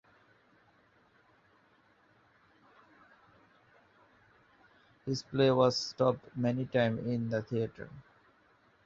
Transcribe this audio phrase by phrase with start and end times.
[5.05, 7.87] His play was stopped many time in the theater.